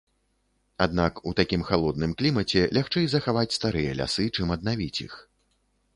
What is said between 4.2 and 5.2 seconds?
чым аднавіць іх.